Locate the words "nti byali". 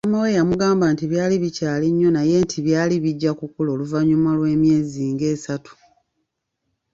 0.93-1.35, 2.43-2.95